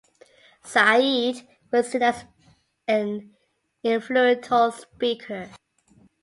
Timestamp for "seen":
1.91-2.01